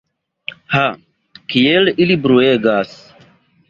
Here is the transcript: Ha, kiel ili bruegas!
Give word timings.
Ha, 0.75 0.85
kiel 1.53 1.95
ili 2.07 2.19
bruegas! 2.27 3.01